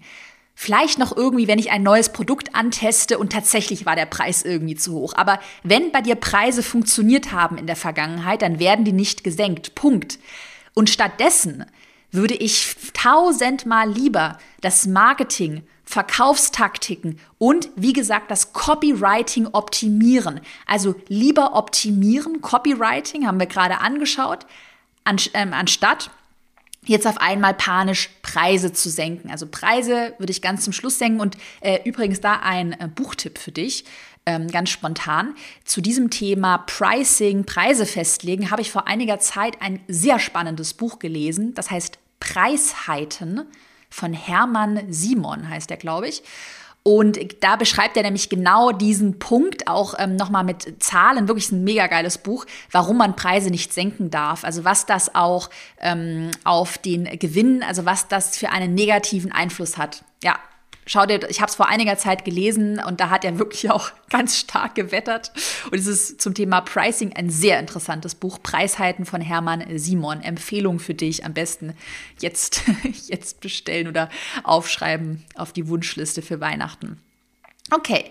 [0.56, 4.76] Vielleicht noch irgendwie, wenn ich ein neues Produkt anteste und tatsächlich war der Preis irgendwie
[4.76, 5.14] zu hoch.
[5.16, 9.74] Aber wenn bei dir Preise funktioniert haben in der Vergangenheit, dann werden die nicht gesenkt.
[9.74, 10.18] Punkt.
[10.72, 11.64] Und stattdessen
[12.12, 20.40] würde ich tausendmal lieber das Marketing, Verkaufstaktiken und wie gesagt das Copywriting optimieren.
[20.66, 24.46] Also lieber optimieren, Copywriting haben wir gerade angeschaut,
[25.34, 26.10] ähm, anstatt
[26.86, 29.30] jetzt auf einmal panisch Preise zu senken.
[29.30, 31.20] Also Preise würde ich ganz zum Schluss senken.
[31.20, 33.84] Und äh, übrigens da ein äh, Buchtipp für dich,
[34.26, 35.34] ähm, ganz spontan.
[35.64, 40.98] Zu diesem Thema Pricing, Preise festlegen, habe ich vor einiger Zeit ein sehr spannendes Buch
[40.98, 41.54] gelesen.
[41.54, 43.42] Das heißt Preisheiten
[43.90, 46.22] von Hermann Simon, heißt er, glaube ich.
[46.86, 51.64] Und da beschreibt er nämlich genau diesen Punkt, auch ähm, nochmal mit Zahlen, wirklich ein
[51.64, 54.44] mega geiles Buch, warum man Preise nicht senken darf.
[54.44, 55.48] Also was das auch
[55.80, 60.04] ähm, auf den Gewinn, also was das für einen negativen Einfluss hat.
[60.22, 60.38] Ja,
[60.86, 63.90] Schau dir, ich habe es vor einiger Zeit gelesen und da hat er wirklich auch
[64.10, 65.32] ganz stark gewettert.
[65.70, 68.38] Und es ist zum Thema Pricing ein sehr interessantes Buch.
[68.42, 70.20] Preisheiten von Hermann Simon.
[70.20, 71.24] Empfehlung für dich.
[71.24, 71.74] Am besten
[72.20, 72.62] jetzt,
[73.06, 74.10] jetzt bestellen oder
[74.42, 77.00] aufschreiben auf die Wunschliste für Weihnachten.
[77.70, 78.10] Okay.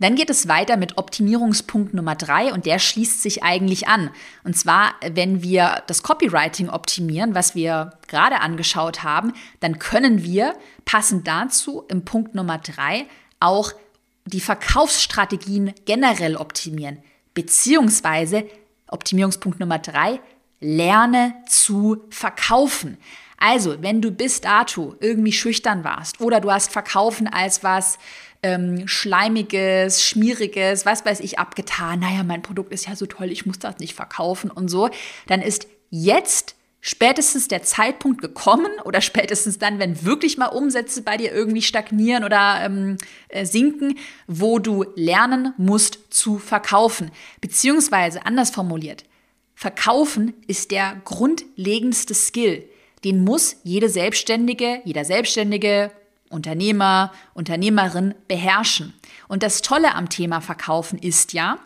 [0.00, 4.10] Dann geht es weiter mit Optimierungspunkt Nummer drei und der schließt sich eigentlich an.
[4.44, 10.54] Und zwar, wenn wir das Copywriting optimieren, was wir gerade angeschaut haben, dann können wir
[10.84, 13.06] passend dazu im Punkt Nummer drei
[13.40, 13.72] auch
[14.24, 16.98] die Verkaufsstrategien generell optimieren.
[17.34, 18.44] Beziehungsweise
[18.88, 20.20] Optimierungspunkt Nummer drei,
[20.60, 22.98] lerne zu verkaufen.
[23.36, 27.98] Also, wenn du bis dato irgendwie schüchtern warst oder du hast Verkaufen als was
[28.42, 33.46] ähm, Schleimiges, Schmieriges, was weiß ich, abgetan, naja, mein Produkt ist ja so toll, ich
[33.46, 34.90] muss das nicht verkaufen und so,
[35.26, 41.16] dann ist jetzt spätestens der Zeitpunkt gekommen oder spätestens dann, wenn wirklich mal Umsätze bei
[41.16, 42.98] dir irgendwie stagnieren oder ähm,
[43.28, 47.10] äh, sinken, wo du lernen musst zu verkaufen.
[47.40, 49.04] Beziehungsweise anders formuliert,
[49.54, 52.64] verkaufen ist der grundlegendste Skill.
[53.04, 55.90] Den muss jede Selbstständige, jeder Selbstständige,
[56.30, 58.94] Unternehmer, Unternehmerin beherrschen.
[59.28, 61.58] Und das Tolle am Thema Verkaufen ist ja,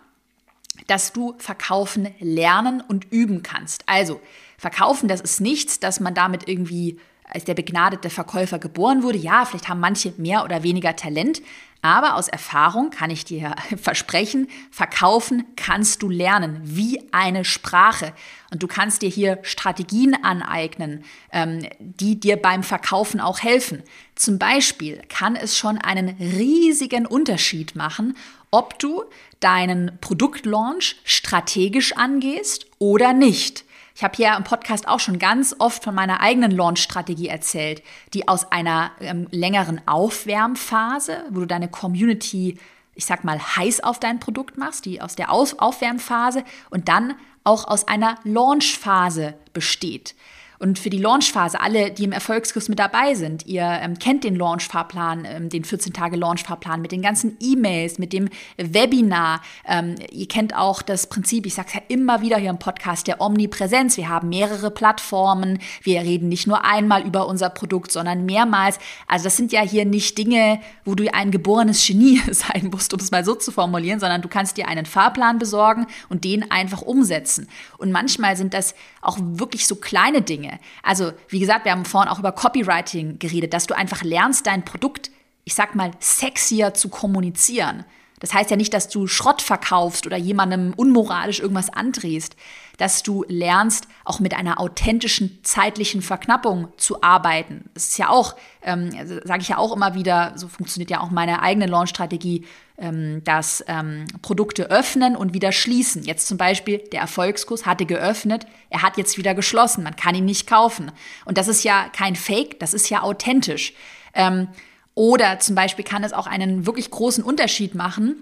[0.87, 3.85] dass du Verkaufen lernen und üben kannst.
[3.87, 4.21] Also,
[4.59, 9.19] Verkaufen, das ist nichts, dass man damit irgendwie als der begnadete Verkäufer geboren wurde.
[9.19, 11.43] Ja, vielleicht haben manche mehr oder weniger Talent,
[11.83, 18.15] aber aus Erfahrung kann ich dir versprechen, verkaufen kannst du lernen wie eine Sprache.
[18.51, 23.83] Und du kannst dir hier Strategien aneignen, ähm, die dir beim Verkaufen auch helfen.
[24.15, 28.17] Zum Beispiel kann es schon einen riesigen Unterschied machen,
[28.51, 29.05] ob du
[29.41, 33.65] deinen Produktlaunch strategisch angehst oder nicht.
[33.95, 37.83] Ich habe hier im Podcast auch schon ganz oft von meiner eigenen Launch-Strategie erzählt,
[38.15, 42.59] die aus einer ähm, längeren Aufwärmphase, wo du deine Community,
[42.95, 47.15] ich sag mal, heiß auf dein Produkt machst, die aus der Aus Aufwärmphase und dann
[47.45, 50.15] auch aus einer Launch-Phase besteht.
[50.63, 54.37] Und für die Launchphase, alle, die im Erfolgskurs mit dabei sind, ihr ähm, kennt den
[54.37, 59.41] Launchfahrplan, ähm, den 14-Tage-Launchfahrplan mit den ganzen E-Mails, mit dem Webinar.
[59.67, 63.09] Ähm, ihr kennt auch das Prinzip, ich sage es ja immer wieder hier im Podcast,
[63.09, 63.97] der Omnipräsenz.
[63.97, 65.59] Wir haben mehrere Plattformen.
[65.83, 68.79] Wir reden nicht nur einmal über unser Produkt, sondern mehrmals.
[69.09, 73.01] Also das sind ja hier nicht Dinge, wo du ein geborenes Genie sein musst, um
[73.01, 76.83] es mal so zu formulieren, sondern du kannst dir einen Fahrplan besorgen und den einfach
[76.83, 77.49] umsetzen.
[77.79, 80.52] Und manchmal sind das auch wirklich so kleine Dinge.
[80.83, 84.65] Also, wie gesagt, wir haben vorhin auch über Copywriting geredet, dass du einfach lernst, dein
[84.65, 85.11] Produkt,
[85.45, 87.85] ich sag mal, sexier zu kommunizieren.
[88.21, 92.37] Das heißt ja nicht, dass du Schrott verkaufst oder jemandem unmoralisch irgendwas andrehst,
[92.79, 97.71] dass du lernst, auch mit einer authentischen zeitlichen Verknappung zu arbeiten.
[97.75, 98.91] Das ist ja auch, ähm,
[99.25, 102.47] sage ich ja auch immer wieder, so funktioniert ja auch meine eigene Launch-Strategie,
[102.79, 106.03] ähm, dass ähm, Produkte öffnen und wieder schließen.
[106.03, 110.25] Jetzt zum Beispiel, der Erfolgskurs hatte geöffnet, er hat jetzt wieder geschlossen, man kann ihn
[110.25, 110.91] nicht kaufen.
[111.25, 113.75] Und das ist ja kein Fake, das ist ja authentisch.
[114.15, 114.49] Ähm,
[114.95, 118.17] oder zum Beispiel kann es auch einen wirklich großen Unterschied machen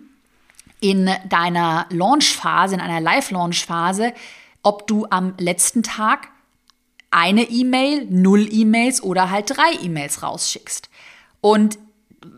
[0.80, 4.12] in deiner Launchphase, in einer Live-Launch-Phase,
[4.62, 6.28] ob du am letzten Tag
[7.10, 10.88] eine E-Mail, null E-Mails oder halt drei E-Mails rausschickst.
[11.40, 11.78] Und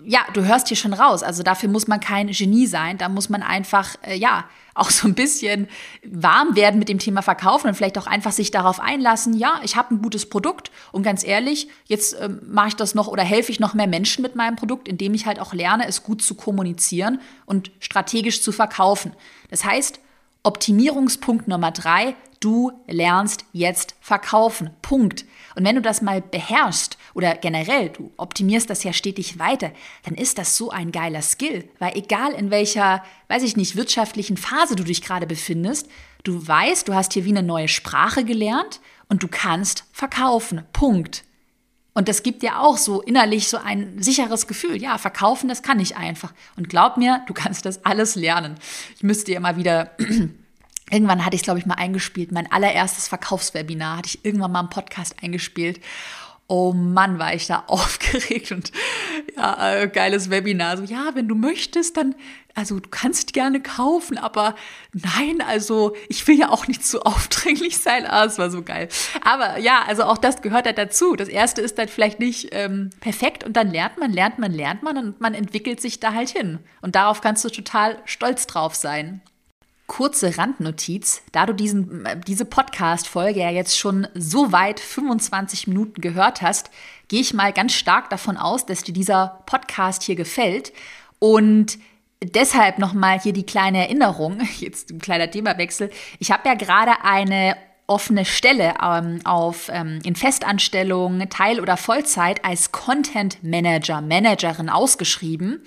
[0.04, 1.22] ja, du hörst hier schon raus.
[1.22, 2.98] Also dafür muss man kein Genie sein.
[2.98, 5.68] Da muss man einfach, äh, ja, auch so ein bisschen
[6.02, 9.76] warm werden mit dem Thema Verkaufen und vielleicht auch einfach sich darauf einlassen, ja, ich
[9.76, 13.52] habe ein gutes Produkt und ganz ehrlich, jetzt ähm, mache ich das noch oder helfe
[13.52, 16.34] ich noch mehr Menschen mit meinem Produkt, indem ich halt auch lerne, es gut zu
[16.36, 19.12] kommunizieren und strategisch zu verkaufen.
[19.50, 20.00] Das heißt,
[20.44, 24.70] Optimierungspunkt Nummer drei, du lernst jetzt verkaufen.
[24.82, 25.24] Punkt.
[25.54, 29.70] Und wenn du das mal beherrschst oder generell, du optimierst das ja stetig weiter,
[30.04, 31.68] dann ist das so ein geiler Skill.
[31.78, 35.88] Weil egal in welcher, weiß ich nicht, wirtschaftlichen Phase du dich gerade befindest,
[36.24, 40.62] du weißt, du hast hier wie eine neue Sprache gelernt und du kannst verkaufen.
[40.72, 41.24] Punkt.
[41.94, 44.80] Und das gibt dir auch so innerlich so ein sicheres Gefühl.
[44.80, 46.32] Ja, verkaufen, das kann ich einfach.
[46.56, 48.56] Und glaub mir, du kannst das alles lernen.
[48.96, 49.90] Ich müsste dir mal wieder,
[50.90, 52.32] irgendwann hatte ich glaube ich, mal eingespielt.
[52.32, 55.80] Mein allererstes Verkaufswebinar hatte ich irgendwann mal im Podcast eingespielt.
[56.54, 58.72] Oh Mann, war ich da aufgeregt und
[59.34, 60.76] ja, äh, geiles Webinar.
[60.76, 62.14] So, ja, wenn du möchtest, dann,
[62.54, 64.54] also du kannst gerne kaufen, aber
[64.92, 68.04] nein, also ich will ja auch nicht zu aufdringlich sein.
[68.04, 68.90] Ah, es war so geil.
[69.24, 71.16] Aber ja, also auch das gehört halt dazu.
[71.16, 74.82] Das erste ist dann vielleicht nicht ähm, perfekt und dann lernt man, lernt man, lernt
[74.82, 76.58] man und man entwickelt sich da halt hin.
[76.82, 79.22] Und darauf kannst du total stolz drauf sein
[79.86, 86.40] kurze Randnotiz, da du diesen, diese Podcast-Folge ja jetzt schon so weit 25 Minuten gehört
[86.40, 86.70] hast,
[87.08, 90.72] gehe ich mal ganz stark davon aus, dass dir dieser Podcast hier gefällt.
[91.18, 91.78] Und
[92.22, 95.90] deshalb nochmal hier die kleine Erinnerung, jetzt ein kleiner Themawechsel.
[96.18, 102.44] Ich habe ja gerade eine offene Stelle ähm, auf, ähm, in Festanstellung, Teil- oder Vollzeit
[102.44, 105.62] als Content Manager, Managerin ausgeschrieben.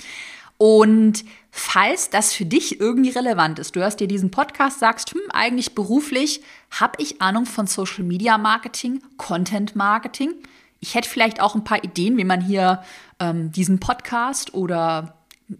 [0.57, 1.25] Und
[1.57, 5.73] falls das für dich irgendwie relevant ist, du hörst dir diesen Podcast, sagst, hm, eigentlich
[5.73, 10.33] beruflich habe ich Ahnung von Social Media Marketing, Content Marketing.
[10.81, 12.83] Ich hätte vielleicht auch ein paar Ideen, wie man hier
[13.21, 15.15] ähm, diesen Podcast oder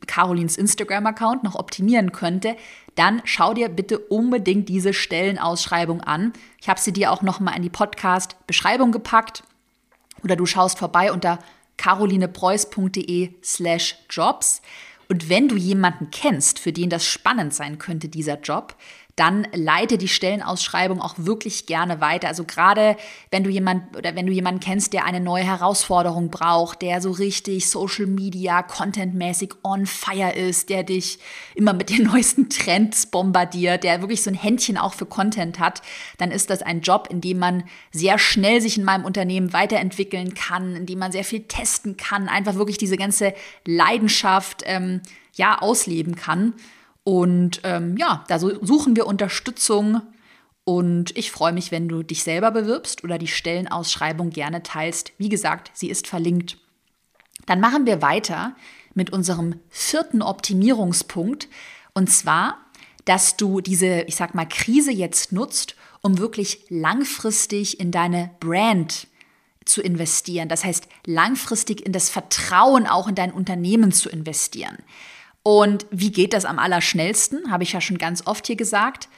[0.05, 2.57] Carolins Instagram-Account noch optimieren könnte,
[2.95, 6.33] dann schau dir bitte unbedingt diese Stellenausschreibung an.
[6.59, 9.43] Ich habe sie dir auch noch mal in die Podcast-Beschreibung gepackt
[10.25, 11.39] oder du schaust vorbei unter
[11.77, 14.61] carolinepreuß.de slash jobs.
[15.07, 18.75] Und wenn du jemanden kennst, für den das spannend sein könnte, dieser Job,
[19.15, 22.27] dann leite die Stellenausschreibung auch wirklich gerne weiter.
[22.27, 22.97] Also gerade
[23.31, 27.11] wenn du jemand oder wenn du jemanden kennst, der eine neue Herausforderung braucht, der so
[27.11, 31.19] richtig Social Media Contentmäßig on fire ist, der dich
[31.55, 35.81] immer mit den neuesten Trends bombardiert, der wirklich so ein Händchen auch für Content hat,
[36.17, 40.33] dann ist das ein Job, in dem man sehr schnell sich in meinem Unternehmen weiterentwickeln
[40.33, 43.33] kann, in dem man sehr viel testen kann, einfach wirklich diese ganze
[43.65, 45.01] Leidenschaft ähm,
[45.35, 46.53] ja ausleben kann.
[47.05, 50.01] Und ähm, ja, da suchen wir Unterstützung.
[50.63, 55.13] Und ich freue mich, wenn du dich selber bewirbst oder die Stellenausschreibung gerne teilst.
[55.19, 56.57] Wie gesagt, sie ist verlinkt.
[57.45, 58.55] Dann machen wir weiter
[58.95, 61.47] mit unserem vierten Optimierungspunkt.
[61.93, 62.57] Und zwar,
[63.05, 69.07] dass du diese, ich sag mal, Krise jetzt nutzt, um wirklich langfristig in deine Brand
[69.63, 70.49] zu investieren.
[70.49, 74.77] Das heißt, langfristig in das Vertrauen auch in dein Unternehmen zu investieren.
[75.47, 77.51] Und wie geht das am allerschnellsten?
[77.51, 79.09] Habe ich ja schon ganz oft hier gesagt.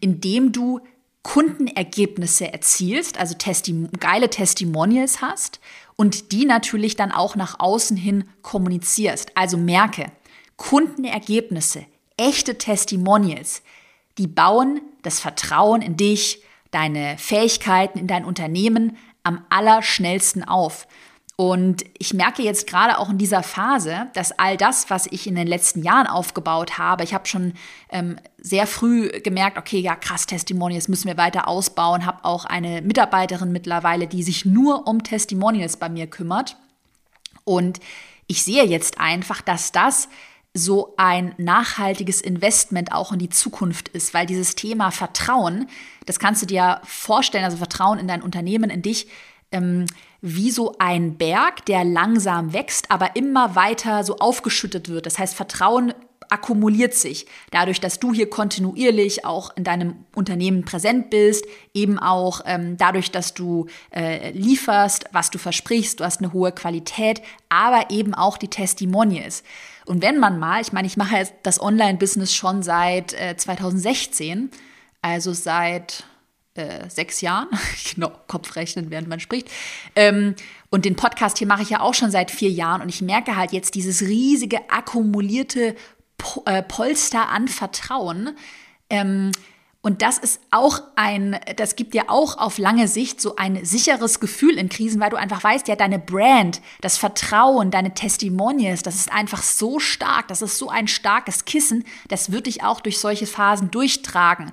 [0.00, 0.78] Indem du
[1.24, 5.58] Kundenergebnisse erzielst, also Testi geile Testimonials hast
[5.96, 9.32] und die natürlich dann auch nach außen hin kommunizierst.
[9.34, 10.12] Also merke,
[10.56, 13.62] Kundenergebnisse, echte Testimonials,
[14.16, 20.86] die bauen das Vertrauen in dich, deine Fähigkeiten in dein Unternehmen am allerschnellsten auf.
[21.36, 25.34] Und ich merke jetzt gerade auch in dieser Phase, dass all das, was ich in
[25.34, 27.54] den letzten Jahren aufgebaut habe, ich habe schon
[27.90, 32.82] ähm, sehr früh gemerkt, okay, ja krass, Testimonials müssen wir weiter ausbauen, habe auch eine
[32.82, 36.56] Mitarbeiterin mittlerweile, die sich nur um Testimonials bei mir kümmert.
[37.42, 37.80] Und
[38.28, 40.08] ich sehe jetzt einfach, dass das
[40.56, 45.68] so ein nachhaltiges Investment auch in die Zukunft ist, weil dieses Thema Vertrauen,
[46.06, 49.08] das kannst du dir vorstellen, also Vertrauen in dein Unternehmen, in dich,
[49.50, 49.86] ähm,
[50.26, 55.04] wie so ein Berg, der langsam wächst, aber immer weiter so aufgeschüttet wird.
[55.04, 55.92] Das heißt, Vertrauen
[56.30, 62.40] akkumuliert sich dadurch, dass du hier kontinuierlich auch in deinem Unternehmen präsent bist, eben auch
[62.46, 67.90] ähm, dadurch, dass du äh, lieferst, was du versprichst, du hast eine hohe Qualität, aber
[67.90, 69.42] eben auch die Testimonials.
[69.84, 74.50] Und wenn man mal, ich meine, ich mache jetzt das Online-Business schon seit äh, 2016,
[75.02, 76.04] also seit
[76.54, 77.48] äh, sechs Jahren,
[77.94, 79.48] genau, Kopfrechnen, während man spricht.
[79.96, 80.34] Ähm,
[80.70, 83.36] und den Podcast hier mache ich ja auch schon seit vier Jahren und ich merke
[83.36, 85.74] halt jetzt dieses riesige akkumulierte
[86.16, 88.36] po äh, Polster an Vertrauen.
[88.88, 89.32] Ähm,
[89.82, 94.18] und das ist auch ein, das gibt dir auch auf lange Sicht so ein sicheres
[94.18, 98.94] Gefühl in Krisen, weil du einfach weißt, ja, deine Brand, das Vertrauen, deine Testimonials, das
[98.94, 102.98] ist einfach so stark, das ist so ein starkes Kissen, das wird dich auch durch
[102.98, 104.52] solche Phasen durchtragen.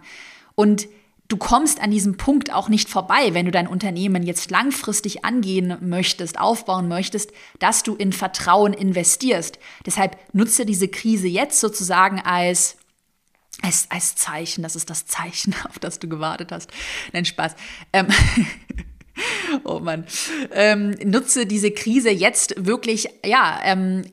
[0.56, 0.90] Und
[1.32, 5.78] du kommst an diesem Punkt auch nicht vorbei, wenn du dein Unternehmen jetzt langfristig angehen
[5.80, 9.58] möchtest, aufbauen möchtest, dass du in Vertrauen investierst.
[9.86, 12.78] Deshalb nutze diese Krise jetzt sozusagen als
[13.62, 16.72] als, als Zeichen, das ist das Zeichen, auf das du gewartet hast.
[17.14, 17.56] Nein, Spaß.
[17.94, 18.08] Ähm,
[19.64, 20.06] Oh Mann.
[20.54, 24.04] Ähm, nutze diese Krise jetzt wirklich, ja, ähm,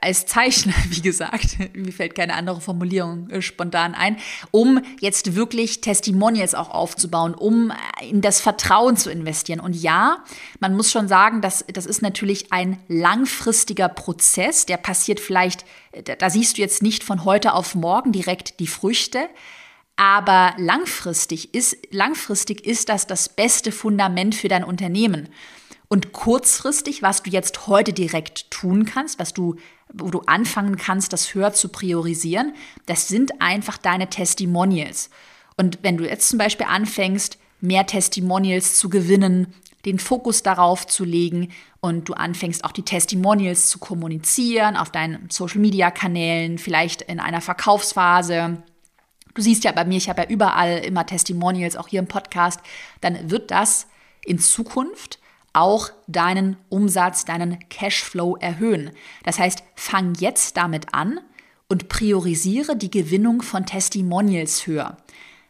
[0.00, 4.18] als Zeichen, wie gesagt, mir fällt keine andere Formulierung äh, spontan ein,
[4.50, 7.72] um jetzt wirklich Testimonials auch aufzubauen, um
[8.08, 9.60] in das Vertrauen zu investieren.
[9.60, 10.24] Und ja,
[10.60, 15.64] man muss schon sagen, dass, das ist natürlich ein langfristiger Prozess, der passiert vielleicht,
[16.04, 19.28] da, da siehst du jetzt nicht von heute auf morgen direkt die Früchte,
[19.96, 25.28] aber langfristig ist, langfristig ist das das beste Fundament für dein Unternehmen.
[25.88, 29.56] Und kurzfristig, was du jetzt heute direkt tun kannst, was du,
[29.92, 32.54] wo du anfangen kannst, das höher zu priorisieren,
[32.86, 35.10] das sind einfach deine Testimonials.
[35.56, 39.54] Und wenn du jetzt zum Beispiel anfängst, mehr Testimonials zu gewinnen,
[39.84, 45.28] den Fokus darauf zu legen und du anfängst auch die Testimonials zu kommunizieren auf deinen
[45.30, 48.62] Social-Media-Kanälen, vielleicht in einer Verkaufsphase,
[49.34, 52.60] Du siehst ja bei mir, ich habe ja überall immer Testimonials, auch hier im Podcast.
[53.00, 53.88] Dann wird das
[54.24, 55.18] in Zukunft
[55.52, 58.90] auch deinen Umsatz, deinen Cashflow erhöhen.
[59.24, 61.20] Das heißt, fang jetzt damit an
[61.68, 64.96] und priorisiere die Gewinnung von Testimonials höher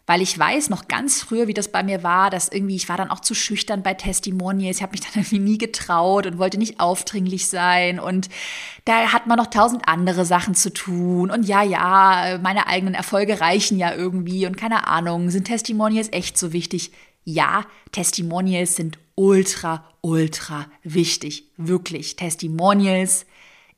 [0.06, 2.96] weil ich weiß noch ganz früher, wie das bei mir war, dass irgendwie, ich war
[2.96, 6.58] dann auch zu schüchtern bei Testimonials, ich habe mich dann irgendwie nie getraut und wollte
[6.58, 8.28] nicht aufdringlich sein und
[8.84, 13.40] da hat man noch tausend andere Sachen zu tun und ja, ja, meine eigenen Erfolge
[13.40, 16.92] reichen ja irgendwie und keine Ahnung, sind Testimonials echt so wichtig?
[17.24, 22.16] Ja, Testimonials sind ultra, ultra wichtig, wirklich.
[22.16, 23.24] Testimonials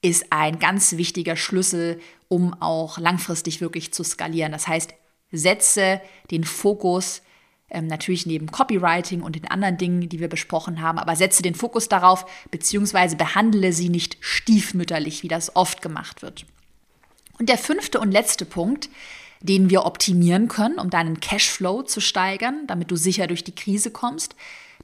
[0.03, 4.53] ist ein ganz wichtiger Schlüssel, um auch langfristig wirklich zu skalieren.
[4.53, 4.95] Das heißt,
[5.31, 7.23] setze den Fokus
[7.69, 11.55] ähm, natürlich neben Copywriting und den anderen Dingen, die wir besprochen haben, aber setze den
[11.55, 16.47] Fokus darauf, beziehungsweise behandle sie nicht stiefmütterlich, wie das oft gemacht wird.
[17.39, 18.89] Und der fünfte und letzte Punkt,
[19.41, 23.91] den wir optimieren können, um deinen Cashflow zu steigern, damit du sicher durch die Krise
[23.91, 24.35] kommst,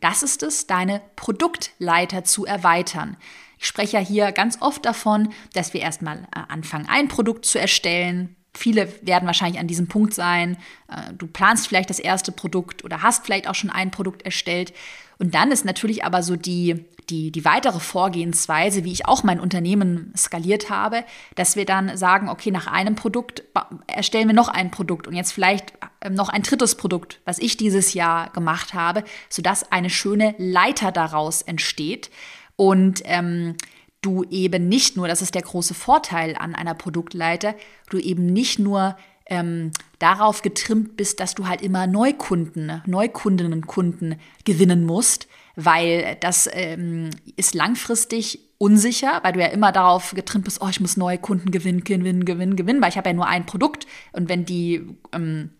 [0.00, 3.16] das ist es, deine Produktleiter zu erweitern.
[3.58, 7.60] Ich spreche ja hier ganz oft davon, dass wir erstmal äh, anfangen, ein Produkt zu
[7.60, 10.58] erstellen, Viele werden wahrscheinlich an diesem Punkt sein.
[10.88, 14.72] Äh, du planst vielleicht das erste Produkt oder hast vielleicht auch schon ein Produkt erstellt.
[15.18, 19.40] Und dann ist natürlich aber so die, die, die weitere Vorgehensweise, wie ich auch mein
[19.40, 23.44] Unternehmen skaliert habe, dass wir dann sagen, okay, nach einem Produkt
[23.86, 27.56] erstellen wir noch ein Produkt und jetzt vielleicht ähm, noch ein drittes Produkt, was ich
[27.56, 32.10] dieses Jahr gemacht habe, sodass eine schöne Leiter daraus entsteht.
[32.56, 33.56] Und ähm,
[34.02, 37.54] du eben nicht nur, das ist der große Vorteil an einer Produktleiter,
[37.88, 43.66] du eben nicht nur ähm, darauf getrimmt bist, dass du halt immer Neukunden, Neukundinnen und
[43.66, 50.44] Kunden gewinnen musst, weil das ähm, ist langfristig unsicher, weil du ja immer darauf getrimmt
[50.44, 53.26] bist, oh, ich muss neue Kunden gewinnen, gewinnen, gewinnen, gewinnen, weil ich habe ja nur
[53.26, 53.86] ein Produkt.
[54.12, 55.50] Und wenn die ähm,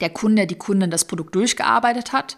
[0.00, 2.36] der Kunde, die Kundin das Produkt durchgearbeitet hat,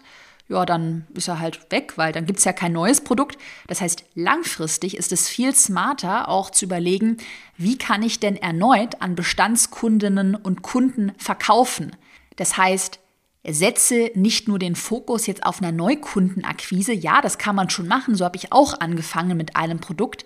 [0.49, 3.37] ja, dann ist er halt weg, weil dann gibt es ja kein neues Produkt.
[3.67, 7.17] Das heißt, langfristig ist es viel smarter, auch zu überlegen,
[7.55, 11.95] wie kann ich denn erneut an Bestandskundinnen und Kunden verkaufen.
[12.35, 12.99] Das heißt,
[13.47, 16.93] setze nicht nur den Fokus jetzt auf einer Neukundenakquise.
[16.93, 18.15] Ja, das kann man schon machen.
[18.15, 20.25] So habe ich auch angefangen mit einem Produkt.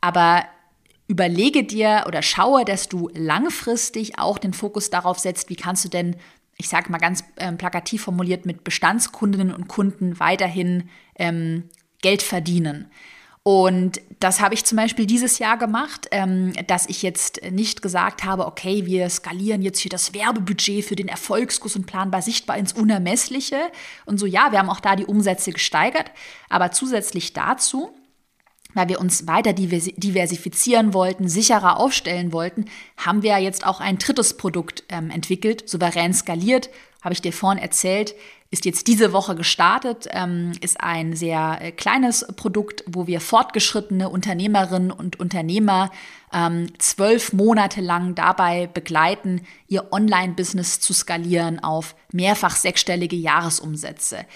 [0.00, 0.44] Aber
[1.06, 5.88] überlege dir oder schaue, dass du langfristig auch den Fokus darauf setzt, wie kannst du
[5.90, 6.16] denn
[6.60, 11.64] ich sage mal ganz ähm, plakativ formuliert, mit Bestandskundinnen und Kunden weiterhin ähm,
[12.02, 12.90] Geld verdienen.
[13.42, 18.24] Und das habe ich zum Beispiel dieses Jahr gemacht, ähm, dass ich jetzt nicht gesagt
[18.24, 22.74] habe, okay, wir skalieren jetzt hier das Werbebudget für den Erfolgskurs und planbar sichtbar ins
[22.74, 23.56] Unermessliche.
[24.04, 26.10] Und so, ja, wir haben auch da die Umsätze gesteigert.
[26.50, 27.94] Aber zusätzlich dazu
[28.74, 34.36] weil wir uns weiter diversifizieren wollten, sicherer aufstellen wollten, haben wir jetzt auch ein drittes
[34.36, 36.70] Produkt ähm, entwickelt, souverän skaliert,
[37.02, 38.14] habe ich dir vorhin erzählt,
[38.50, 44.08] ist jetzt diese Woche gestartet, ähm, ist ein sehr äh, kleines Produkt, wo wir fortgeschrittene
[44.08, 45.90] Unternehmerinnen und Unternehmer
[46.32, 54.26] ähm, zwölf Monate lang dabei begleiten, ihr Online-Business zu skalieren auf mehrfach sechsstellige Jahresumsätze.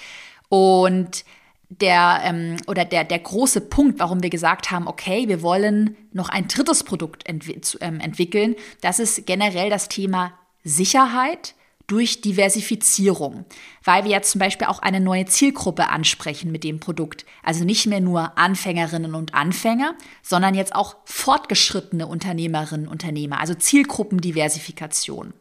[0.48, 1.24] Und
[1.80, 6.28] der ähm, oder der, der große Punkt, warum wir gesagt haben, okay, wir wollen noch
[6.28, 10.32] ein drittes Produkt entwi ähm, entwickeln, das ist generell das Thema
[10.62, 11.54] Sicherheit
[11.86, 13.44] durch Diversifizierung,
[13.82, 17.26] weil wir jetzt zum Beispiel auch eine neue Zielgruppe ansprechen mit dem Produkt.
[17.42, 23.54] Also nicht mehr nur Anfängerinnen und Anfänger, sondern jetzt auch fortgeschrittene Unternehmerinnen und Unternehmer, also
[23.54, 25.34] Zielgruppendiversifikation.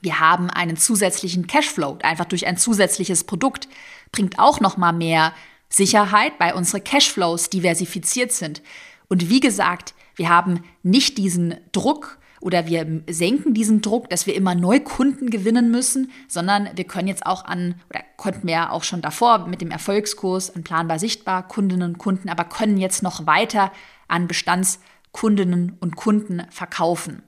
[0.00, 3.68] Wir haben einen zusätzlichen Cashflow, einfach durch ein zusätzliches Produkt,
[4.12, 5.32] bringt auch noch mal mehr
[5.68, 8.62] Sicherheit, weil unsere Cashflows diversifiziert sind.
[9.08, 14.34] Und wie gesagt, wir haben nicht diesen Druck oder wir senken diesen Druck, dass wir
[14.34, 18.84] immer Neukunden gewinnen müssen, sondern wir können jetzt auch an, oder konnten wir ja auch
[18.84, 23.26] schon davor mit dem Erfolgskurs an planbar sichtbar Kundinnen und Kunden, aber können jetzt noch
[23.26, 23.72] weiter
[24.06, 27.22] an Bestandskundinnen und Kunden verkaufen.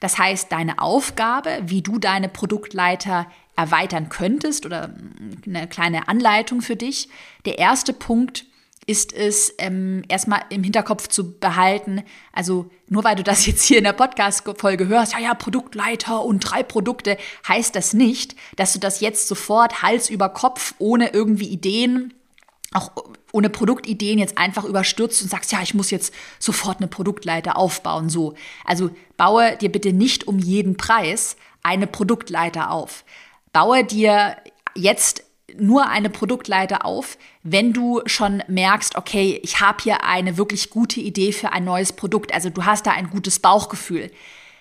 [0.00, 3.26] Das heißt, deine Aufgabe, wie du deine Produktleiter
[3.60, 4.94] erweitern könntest oder
[5.46, 7.08] eine kleine Anleitung für dich.
[7.44, 8.46] Der erste Punkt
[8.86, 12.02] ist es ähm, erstmal im Hinterkopf zu behalten.
[12.32, 16.40] Also nur weil du das jetzt hier in der Podcast-Folge hörst, ja, ja, Produktleiter und
[16.40, 21.48] drei Produkte, heißt das nicht, dass du das jetzt sofort Hals über Kopf ohne irgendwie
[21.48, 22.14] Ideen
[22.72, 22.92] auch
[23.32, 28.08] ohne Produktideen jetzt einfach überstürzt und sagst, ja, ich muss jetzt sofort eine Produktleiter aufbauen,
[28.08, 28.34] so.
[28.64, 33.04] Also baue dir bitte nicht um jeden Preis eine Produktleiter auf.
[33.52, 34.36] Baue dir
[34.74, 35.24] jetzt
[35.56, 41.00] nur eine Produktleiter auf, wenn du schon merkst, okay, ich habe hier eine wirklich gute
[41.00, 42.32] Idee für ein neues Produkt.
[42.32, 44.10] Also du hast da ein gutes Bauchgefühl.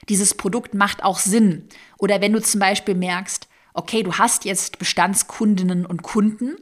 [0.07, 1.67] Dieses Produkt macht auch Sinn.
[1.97, 6.55] Oder wenn du zum Beispiel merkst, okay, du hast jetzt Bestandskundinnen und Kunden,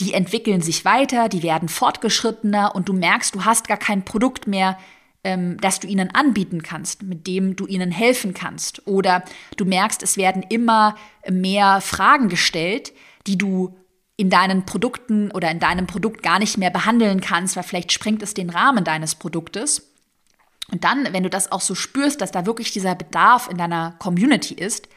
[0.00, 4.46] die entwickeln sich weiter, die werden fortgeschrittener und du merkst, du hast gar kein Produkt
[4.46, 4.78] mehr,
[5.24, 8.86] ähm, das du ihnen anbieten kannst, mit dem du ihnen helfen kannst.
[8.86, 9.24] Oder
[9.56, 10.96] du merkst, es werden immer
[11.28, 12.92] mehr Fragen gestellt,
[13.26, 13.76] die du
[14.16, 18.22] in deinen Produkten oder in deinem Produkt gar nicht mehr behandeln kannst, weil vielleicht sprengt
[18.22, 19.90] es den Rahmen deines Produktes.
[20.70, 23.94] Und dann, wenn du das auch so spürst, dass da wirklich dieser Bedarf in deiner
[23.98, 24.88] Community ist,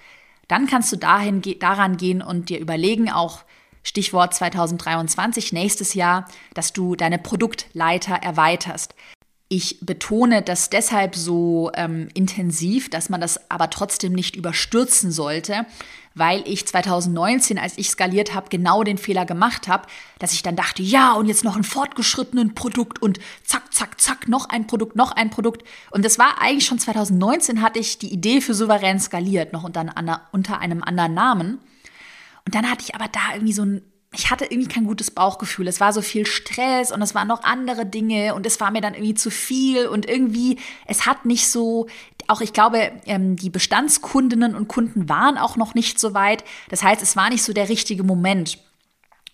[0.48, 3.44] dann kannst du dahin, daran gehen und dir überlegen, auch
[3.84, 8.96] Stichwort 2023, nächstes Jahr, dass du deine Produktleiter erweiterst.
[9.48, 15.68] Ich betone das deshalb so ähm, intensiv, dass man das aber trotzdem nicht überstürzen sollte,
[16.16, 19.88] weil ich 2019, als ich skaliert habe, genau den Fehler gemacht habe,
[20.18, 24.28] dass ich dann dachte, ja, und jetzt noch ein fortgeschrittenen Produkt und zack, zack, zack,
[24.28, 25.64] noch ein Produkt, noch ein Produkt.
[25.92, 29.86] Und das war eigentlich schon 2019, hatte ich die Idee für souverän skaliert, noch unter,
[30.32, 31.60] unter einem anderen Namen.
[32.46, 33.82] Und dann hatte ich aber da irgendwie so ein
[34.18, 35.68] ich hatte irgendwie kein gutes Bauchgefühl.
[35.68, 38.82] Es war so viel Stress und es waren noch andere Dinge und es war mir
[38.82, 41.88] dann irgendwie zu viel und irgendwie, es hat nicht so,
[42.28, 46.44] auch ich glaube, ähm, die Bestandskundinnen und Kunden waren auch noch nicht so weit.
[46.70, 48.58] Das heißt, es war nicht so der richtige Moment.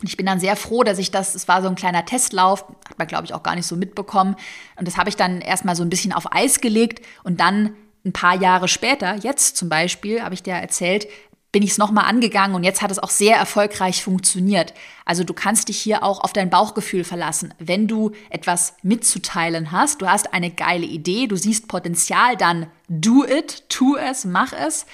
[0.02, 2.66] Und ich bin dann sehr froh, dass ich das, es war so ein kleiner Testlauf,
[2.90, 4.36] hat man glaube ich auch gar nicht so mitbekommen.
[4.78, 8.14] Und das habe ich dann erstmal so ein bisschen auf Eis gelegt und dann ein
[8.14, 11.08] paar Jahre später, jetzt zum Beispiel, habe ich dir erzählt,
[11.52, 14.74] bin ich es nochmal angegangen und jetzt hat es auch sehr erfolgreich funktioniert.
[15.06, 17.54] Also du kannst dich hier auch auf dein Bauchgefühl verlassen.
[17.60, 23.26] Wenn du etwas mitzuteilen hast, du hast eine geile Idee, du siehst Potenzial, dann do
[23.26, 24.86] it, tu es, mach es.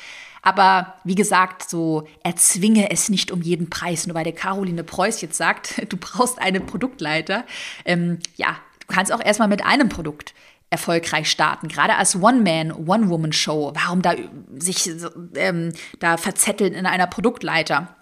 [0.42, 4.08] Aber wie gesagt, so erzwinge es nicht um jeden Preis.
[4.08, 7.44] Nur weil der Caroline Preuß jetzt sagt, du brauchst eine Produktleiter.
[7.86, 10.34] Ähm, ja, du kannst auch erstmal mit einem Produkt
[10.70, 13.74] erfolgreich starten, gerade als One-Man, One-Woman-Show.
[13.74, 14.16] Warum da
[14.58, 14.90] sich
[15.36, 17.96] ähm, da verzetteln in einer Produktleiter?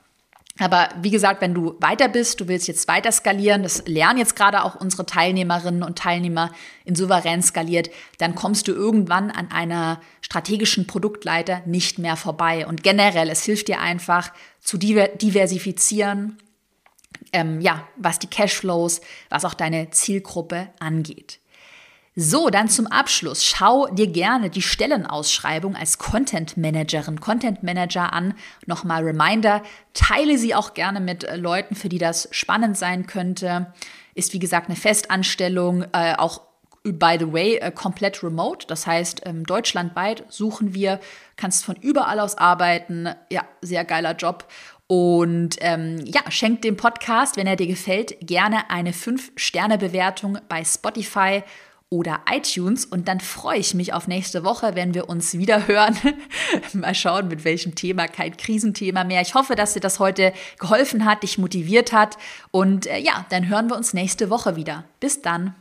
[0.58, 4.38] Aber wie gesagt, wenn du weiter bist, du willst jetzt weiter skalieren, das lernen jetzt
[4.38, 6.50] gerade auch unsere Teilnehmerinnen und Teilnehmer
[6.86, 7.90] in souverän skaliert,
[8.20, 12.66] dann kommst du irgendwann an einer strategischen Produktleiter nicht mehr vorbei.
[12.66, 16.38] Und generell, es hilft dir einfach zu diversifizieren,
[17.34, 21.40] ähm, ja, was die Cashflows, was auch deine Zielgruppe angeht.
[22.18, 23.44] So, dann zum Abschluss.
[23.44, 28.36] Schau dir gerne die Stellenausschreibung als Content Managerin, Content Manager an.
[28.66, 29.62] Nochmal Reminder,
[29.94, 33.74] teile sie auch gerne mit äh, Leuten, für die das spannend sein könnte.
[34.14, 36.40] Ist wie gesagt eine Festanstellung, äh, auch
[36.84, 38.66] by the way, äh, komplett remote.
[38.68, 41.02] Das heißt, ähm, deutschlandweit suchen wir,
[41.36, 43.10] kannst von überall aus arbeiten.
[43.30, 44.48] Ja, sehr geiler Job.
[44.88, 51.44] Und ähm, ja, schenkt dem Podcast, wenn er dir gefällt, gerne eine 5-Sterne-Bewertung bei Spotify
[51.90, 52.86] oder iTunes.
[52.86, 55.98] Und dann freue ich mich auf nächste Woche, wenn wir uns wieder hören.
[56.74, 58.08] Mal schauen, mit welchem Thema.
[58.08, 59.22] Kein Krisenthema mehr.
[59.22, 62.18] Ich hoffe, dass dir das heute geholfen hat, dich motiviert hat.
[62.52, 64.84] Und äh, ja, dann hören wir uns nächste Woche wieder.
[65.00, 65.56] Bis dann.